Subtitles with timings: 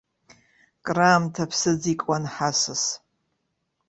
[0.85, 2.83] Краамҭа аԥсыӡ икуан ҳасас.